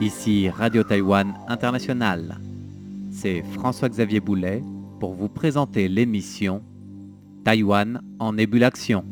[0.00, 2.38] Ici Radio Taïwan International.
[3.10, 4.62] C'est François-Xavier Boulet
[5.00, 6.62] pour vous présenter l'émission
[7.42, 9.04] Taïwan en ébullition.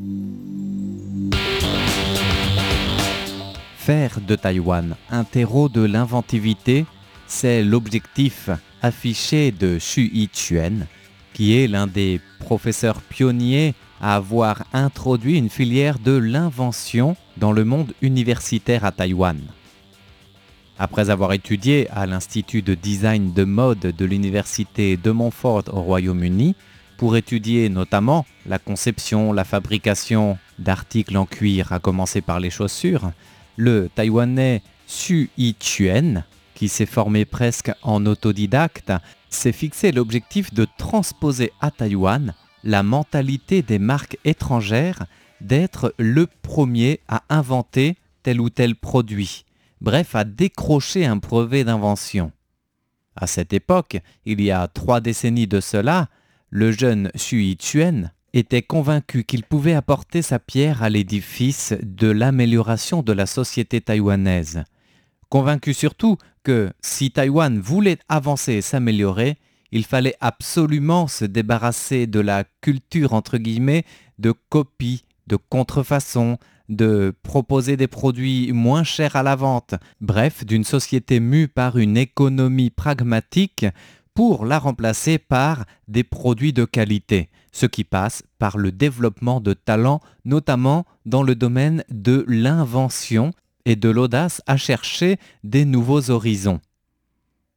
[3.76, 6.84] Faire de Taïwan un terreau de l'inventivité,
[7.26, 8.50] c'est l'objectif
[8.82, 10.86] affiché de Xu Yichuan,
[11.32, 17.64] qui est l'un des professeurs pionniers à avoir introduit une filière de l'invention dans le
[17.64, 19.40] monde universitaire à Taïwan.
[20.78, 26.56] Après avoir étudié à l'Institut de design de mode de l'Université de Montfort au Royaume-Uni,
[26.96, 33.12] pour étudier notamment la conception, la fabrication d'articles en cuir, à commencer par les chaussures,
[33.56, 38.92] le Taïwanais Xu Yichuan, qui s'est formé presque en autodidacte,
[39.34, 45.06] s'est fixé l'objectif de transposer à Taïwan la mentalité des marques étrangères
[45.40, 49.44] d'être le premier à inventer tel ou tel produit,
[49.80, 52.30] bref à décrocher un brevet d'invention.
[53.16, 56.08] À cette époque, il y a trois décennies de cela,
[56.50, 63.02] le jeune Xu Yichuan était convaincu qu'il pouvait apporter sa pierre à l'édifice de l'amélioration
[63.02, 64.64] de la société taïwanaise.
[65.32, 69.38] Convaincu surtout que si Taïwan voulait avancer et s'améliorer,
[69.70, 73.86] il fallait absolument se débarrasser de la culture entre guillemets
[74.18, 76.36] de copie, de contrefaçon,
[76.68, 81.96] de proposer des produits moins chers à la vente, bref, d'une société mue par une
[81.96, 83.64] économie pragmatique
[84.12, 89.54] pour la remplacer par des produits de qualité, ce qui passe par le développement de
[89.54, 93.32] talents, notamment dans le domaine de l'invention
[93.64, 96.60] et de l'audace à chercher des nouveaux horizons.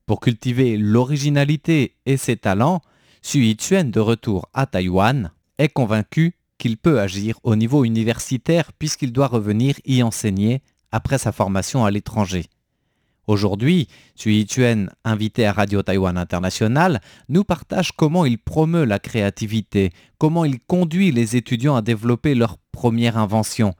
[0.06, 2.82] Pour cultiver l'originalité et ses talents,
[3.24, 9.12] Xu Yichuan, de retour à Taïwan, est convaincu qu'il peut agir au niveau universitaire puisqu'il
[9.12, 10.62] doit revenir y enseigner
[10.92, 12.46] après sa formation à l'étranger.
[13.28, 19.92] Aujourd'hui, Xu Chuen, invité à Radio Taïwan International, nous partage comment il promeut la créativité,
[20.20, 23.74] comment il conduit les étudiants à développer leur première invention.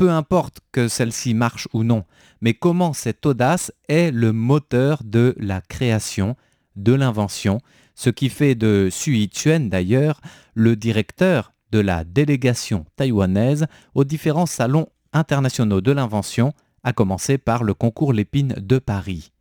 [0.00, 2.06] Peu importe que celle-ci marche ou non,
[2.40, 6.36] mais comment cette audace est le moteur de la création,
[6.74, 7.60] de l'invention,
[7.94, 10.22] ce qui fait de Xu Chuen d'ailleurs
[10.54, 17.62] le directeur de la délégation taïwanaise aux différents salons internationaux de l'invention à commencer par
[17.62, 19.32] le concours Lépine de Paris.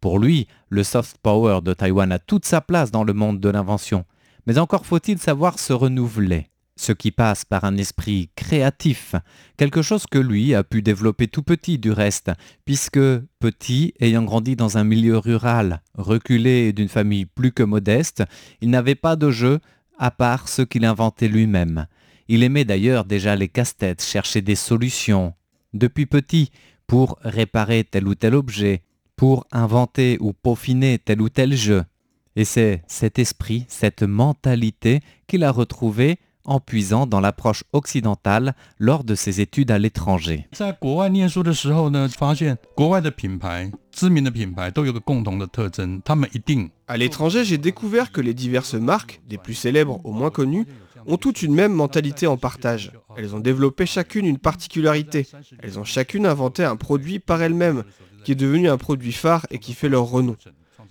[0.00, 3.50] Pour lui, le soft power de Taïwan a toute sa place dans le monde de
[3.50, 4.06] l'invention,
[4.46, 9.14] mais encore faut-il savoir se renouveler, ce qui passe par un esprit créatif,
[9.56, 12.30] quelque chose que lui a pu développer tout petit du reste,
[12.64, 13.00] puisque
[13.38, 18.24] petit, ayant grandi dans un milieu rural, reculé d'une famille plus que modeste,
[18.60, 19.60] il n'avait pas de jeu
[19.98, 21.86] à part ce qu'il inventait lui-même.
[22.28, 25.34] Il aimait d'ailleurs déjà les casse-têtes, chercher des solutions,
[25.72, 26.50] depuis petit
[26.86, 28.82] pour réparer tel ou tel objet,
[29.16, 31.84] pour inventer ou peaufiner tel ou tel jeu.
[32.36, 39.04] Et c'est cet esprit, cette mentalité qu'il a retrouvé en puisant dans l'approche occidentale lors
[39.04, 40.48] de ses études à l'étranger.
[46.88, 50.66] À l'étranger, j'ai découvert que les diverses marques, des plus célèbres aux moins connues,
[51.06, 52.92] ont toutes une même mentalité en partage.
[53.16, 55.26] Elles ont développé chacune une particularité.
[55.62, 57.84] Elles ont chacune inventé un produit par elles-mêmes,
[58.24, 60.36] qui est devenu un produit phare et qui fait leur renom.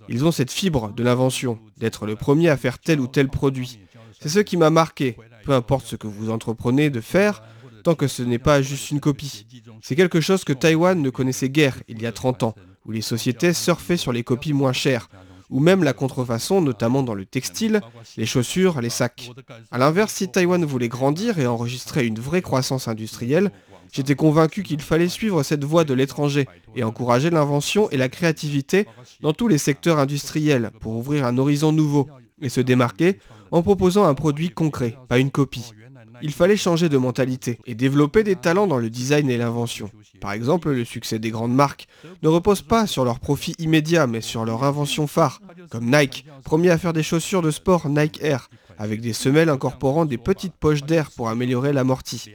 [0.08, 3.80] Ils ont cette fibre de l'invention, d'être le premier à faire tel ou tel produit.
[4.20, 7.42] C'est ce qui m'a marqué, peu importe ce que vous entreprenez de faire,
[7.84, 9.46] tant que ce n'est pas juste une copie.
[9.80, 13.00] C'est quelque chose que Taïwan ne connaissait guère il y a 30 ans, où les
[13.00, 15.08] sociétés surfaient sur les copies moins chères,
[15.48, 17.80] ou même la contrefaçon, notamment dans le textile,
[18.16, 19.30] les chaussures, les sacs.
[19.70, 23.52] A l'inverse, si Taïwan voulait grandir et enregistrer une vraie croissance industrielle,
[23.92, 28.88] j'étais convaincu qu'il fallait suivre cette voie de l'étranger et encourager l'invention et la créativité
[29.20, 32.08] dans tous les secteurs industriels pour ouvrir un horizon nouveau
[32.40, 33.18] et se démarquer
[33.50, 35.72] en proposant un produit concret, pas une copie.
[36.22, 39.90] Il fallait changer de mentalité et développer des talents dans le design et l'invention.
[40.20, 41.86] Par exemple, le succès des grandes marques
[42.22, 45.40] ne repose pas sur leur profit immédiat, mais sur leur invention phare,
[45.70, 50.04] comme Nike, premier à faire des chaussures de sport Nike Air, avec des semelles incorporant
[50.04, 52.32] des petites poches d'air pour améliorer l'amorti.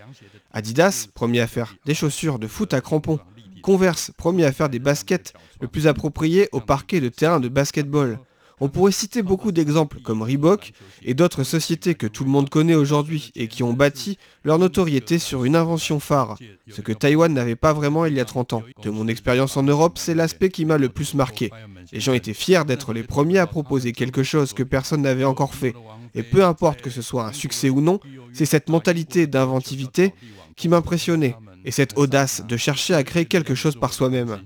[0.53, 3.19] Adidas, premier à faire des chaussures de foot à crampons.
[3.63, 8.19] Converse, premier à faire des baskets le plus approprié au parquet de terrain de basketball.
[8.63, 12.75] On pourrait citer beaucoup d'exemples comme Reebok et d'autres sociétés que tout le monde connaît
[12.75, 16.37] aujourd'hui et qui ont bâti leur notoriété sur une invention phare,
[16.69, 18.63] ce que Taïwan n'avait pas vraiment il y a 30 ans.
[18.83, 21.49] De mon expérience en Europe, c'est l'aspect qui m'a le plus marqué.
[21.91, 25.55] Les gens étaient fiers d'être les premiers à proposer quelque chose que personne n'avait encore
[25.55, 25.73] fait.
[26.13, 27.99] Et peu importe que ce soit un succès ou non,
[28.31, 30.13] c'est cette mentalité d'inventivité
[30.55, 31.35] qui m'impressionnait
[31.65, 34.39] et cette audace de chercher à créer quelque chose par soi-même.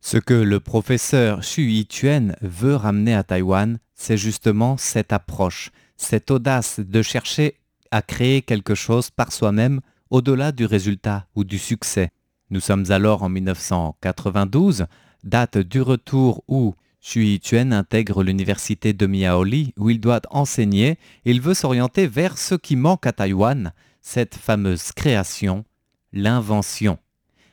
[0.00, 6.30] Ce que le professeur Xu Yituen veut ramener à Taïwan, c'est justement cette approche, cette
[6.30, 7.56] audace de chercher
[7.90, 9.80] à créer quelque chose par soi-même
[10.10, 12.10] au-delà du résultat ou du succès.
[12.50, 14.86] Nous sommes alors en 1992,
[15.24, 20.98] date du retour où Xu Yituen intègre l'université de Miaoli où il doit enseigner.
[21.24, 25.64] Il veut s'orienter vers ce qui manque à Taïwan, cette fameuse création,
[26.12, 26.98] l'invention.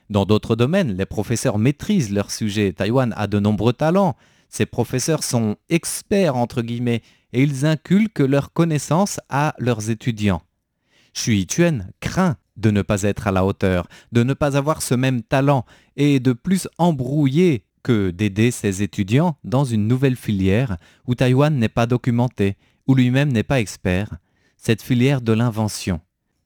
[0.09, 2.73] Dans d'autres domaines, les professeurs maîtrisent leur sujet.
[2.73, 4.15] Taïwan a de nombreux talents.
[4.49, 7.01] Ces professeurs sont experts, entre guillemets,
[7.33, 10.43] et ils inculquent leurs connaissances à leurs étudiants.
[11.13, 14.95] Xu Yituen craint de ne pas être à la hauteur, de ne pas avoir ce
[14.95, 15.65] même talent
[15.97, 21.69] et de plus embrouiller que d'aider ses étudiants dans une nouvelle filière où Taïwan n'est
[21.69, 22.57] pas documenté,
[22.87, 24.17] où lui-même n'est pas expert,
[24.57, 25.99] cette filière de l'invention.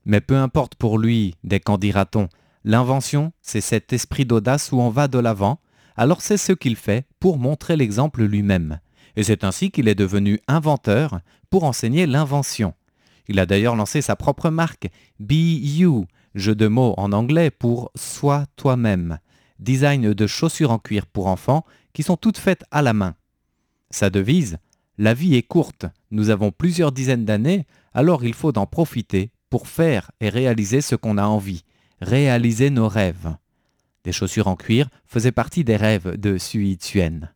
[0.05, 2.27] Mais peu importe pour lui, des qu'en dira-t-on,
[2.63, 5.59] l'invention, c'est cet esprit d'audace où on va de l'avant,
[5.95, 8.79] alors c'est ce qu'il fait pour montrer l'exemple lui-même.
[9.15, 11.19] Et c'est ainsi qu'il est devenu inventeur
[11.49, 12.73] pour enseigner l'invention.
[13.27, 14.89] Il a d'ailleurs lancé sa propre marque,
[15.19, 19.19] Be You, jeu de mots en anglais pour Sois toi-même,
[19.59, 23.15] design de chaussures en cuir pour enfants qui sont toutes faites à la main.
[23.91, 24.57] Sa devise
[24.97, 29.67] La vie est courte, nous avons plusieurs dizaines d'années, alors il faut en profiter pour
[29.67, 31.63] faire et réaliser ce qu'on a envie,
[32.01, 33.35] réaliser nos rêves.
[34.03, 37.31] Des chaussures en cuir faisaient partie des rêves de Sui Tsuen.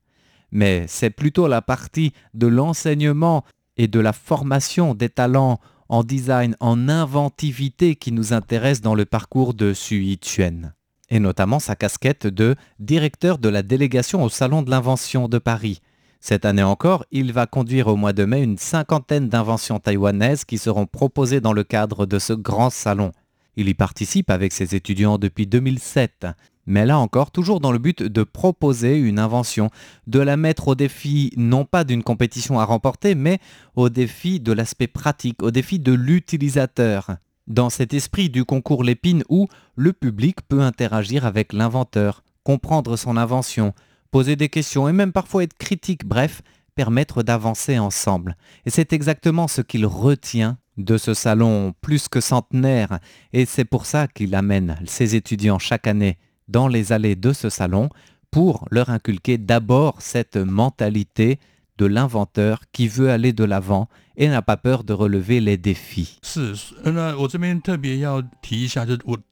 [0.51, 3.43] Mais c'est plutôt la partie de l'enseignement
[3.75, 9.05] et de la formation des talents en design, en inventivité qui nous intéresse dans le
[9.05, 10.73] parcours de Sui Chuen,
[11.09, 15.81] et notamment sa casquette de directeur de la délégation au Salon de l'invention de Paris.
[16.19, 20.57] Cette année encore, il va conduire au mois de mai une cinquantaine d'inventions taïwanaises qui
[20.57, 23.11] seront proposées dans le cadre de ce grand salon.
[23.55, 26.27] Il y participe avec ses étudiants depuis 2007
[26.65, 29.69] mais là encore toujours dans le but de proposer une invention,
[30.07, 33.39] de la mettre au défi non pas d'une compétition à remporter, mais
[33.75, 37.17] au défi de l'aspect pratique, au défi de l'utilisateur.
[37.47, 43.17] Dans cet esprit du concours Lépine où le public peut interagir avec l'inventeur, comprendre son
[43.17, 43.73] invention,
[44.11, 46.41] poser des questions et même parfois être critique, bref,
[46.75, 48.37] permettre d'avancer ensemble.
[48.65, 52.99] Et c'est exactement ce qu'il retient de ce salon plus que centenaire,
[53.31, 56.17] et c'est pour ça qu'il amène ses étudiants chaque année
[56.47, 57.89] dans les allées de ce salon
[58.31, 61.39] pour leur inculquer d'abord cette mentalité
[61.77, 66.19] de l'inventeur qui veut aller de l'avant et n'a pas peur de relever les défis.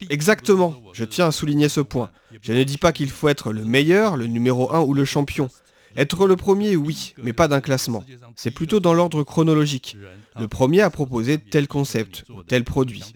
[0.09, 2.09] Exactement, je tiens à souligner ce point.
[2.41, 5.49] Je ne dis pas qu'il faut être le meilleur, le numéro 1 ou le champion.
[5.95, 8.03] Être le premier, oui, mais pas d'un classement.
[8.35, 9.97] C'est plutôt dans l'ordre chronologique.
[10.39, 13.13] Le premier a proposé tel concept, tel produit.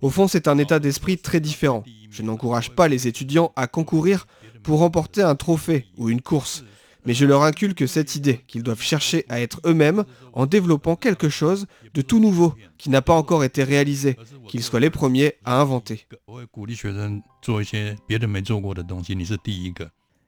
[0.00, 1.84] Au fond, c'est un état d'esprit très différent.
[2.10, 4.26] Je n'encourage pas les étudiants à concourir
[4.62, 6.64] pour remporter un trophée ou une course,
[7.04, 11.28] mais je leur inculque cette idée qu'ils doivent chercher à être eux-mêmes en développant quelque
[11.28, 14.16] chose de tout nouveau qui n'a pas encore été réalisé,
[14.48, 16.06] qu'ils soient les premiers à inventer.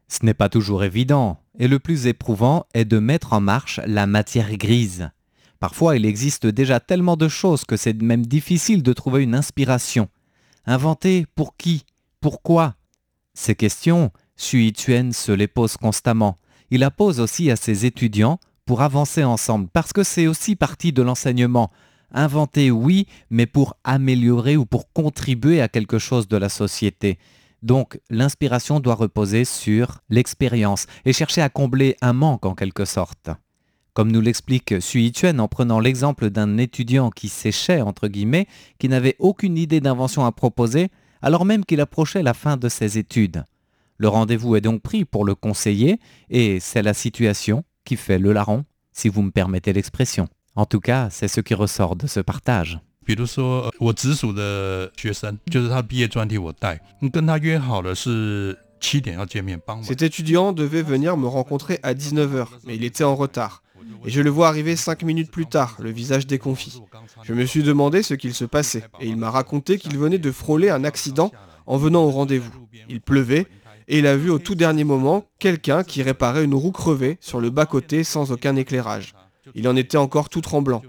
[0.08, 4.06] Ce n'est pas toujours évident, et le plus éprouvant est de mettre en marche la
[4.06, 5.10] matière grise.
[5.60, 10.08] Parfois, il existe déjà tellement de choses que c'est même difficile de trouver une inspiration.
[10.66, 11.84] Inventer pour qui
[12.20, 12.74] Pourquoi?
[13.34, 16.38] Ces questions, Sui Tuen se les pose constamment.
[16.70, 20.92] Il la pose aussi à ses étudiants pour avancer ensemble, parce que c'est aussi partie
[20.92, 21.70] de l'enseignement.
[22.12, 27.18] Inventer, oui, mais pour améliorer ou pour contribuer à quelque chose de la société.
[27.62, 33.30] Donc l'inspiration doit reposer sur l'expérience et chercher à combler un manque en quelque sorte.
[33.94, 38.46] Comme nous l'explique Sui Chuen en prenant l'exemple d'un étudiant qui séchait, entre guillemets,
[38.78, 42.98] qui n'avait aucune idée d'invention à proposer, alors même qu'il approchait la fin de ses
[42.98, 43.44] études.
[43.96, 45.98] Le rendez-vous est donc pris pour le conseiller,
[46.30, 50.28] et c'est la situation qui fait le larron, si vous me permettez l'expression.
[50.54, 52.78] En tout cas, c'est ce qui ressort de ce partage.
[59.82, 63.62] Cet étudiant devait venir me rencontrer à 19h, mais il était en retard.
[64.04, 66.80] Et je le vois arriver cinq minutes plus tard, le visage déconfit.
[67.22, 70.30] Je me suis demandé ce qu'il se passait, et il m'a raconté qu'il venait de
[70.30, 71.32] frôler un accident
[71.66, 72.52] en venant au rendez-vous.
[72.88, 73.46] Il pleuvait,
[73.88, 77.40] et il a vu au tout dernier moment quelqu'un qui réparait une roue crevée sur
[77.40, 79.14] le bas-côté sans aucun éclairage.
[79.54, 80.82] Il en était encore tout tremblant.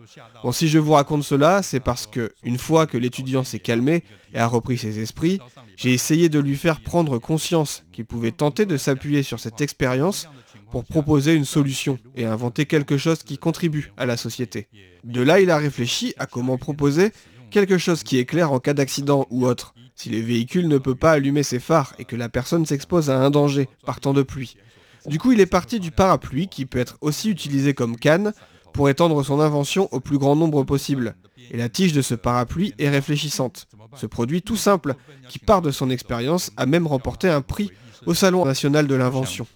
[0.43, 4.03] Bon, si je vous raconte cela, c'est parce que, une fois que l'étudiant s'est calmé
[4.33, 5.39] et a repris ses esprits,
[5.75, 10.27] j'ai essayé de lui faire prendre conscience qu'il pouvait tenter de s'appuyer sur cette expérience
[10.71, 14.67] pour proposer une solution et inventer quelque chose qui contribue à la société.
[15.03, 17.11] De là, il a réfléchi à comment proposer
[17.49, 21.13] quelque chose qui éclaire en cas d'accident ou autre, si le véhicule ne peut pas
[21.13, 24.55] allumer ses phares et que la personne s'expose à un danger par temps de pluie.
[25.05, 28.33] Du coup, il est parti du parapluie qui peut être aussi utilisé comme canne
[28.73, 31.15] pour étendre son invention au plus grand nombre possible.
[31.51, 33.67] Et la tige de ce parapluie est réfléchissante.
[33.95, 34.95] Ce produit tout simple,
[35.27, 37.71] qui part de son expérience, a même remporté un prix
[38.05, 39.47] au Salon national de l'invention.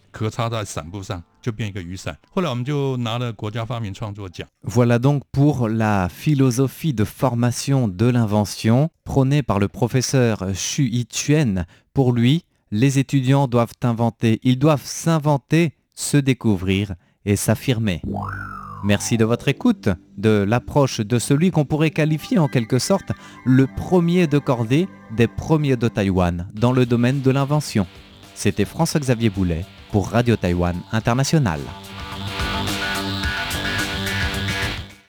[4.63, 11.65] Voilà donc pour la philosophie de formation de l'invention prônée par le professeur Xu Yichuan.
[11.93, 18.01] Pour lui, les étudiants doivent inventer, ils doivent s'inventer, se découvrir et s'affirmer.
[18.84, 23.12] Merci de votre écoute, de l'approche de celui qu'on pourrait qualifier en quelque sorte
[23.46, 27.86] le premier de cordée des premiers de Taïwan dans le domaine de l'invention.
[28.34, 31.60] C'était François-Xavier Boulet pour Radio Taïwan International.